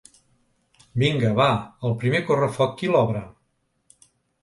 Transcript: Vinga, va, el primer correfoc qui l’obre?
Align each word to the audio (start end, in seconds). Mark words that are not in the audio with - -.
Vinga, 1.03 1.35
va, 1.41 1.47
el 1.91 1.95
primer 2.01 2.25
correfoc 2.33 2.77
qui 2.83 2.93
l’obre? 2.93 3.25